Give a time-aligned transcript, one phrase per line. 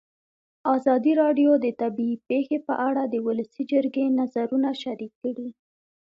[0.75, 5.49] ازادي راډیو د طبیعي پېښې په اړه د ولسي جرګې نظرونه شریک کړي.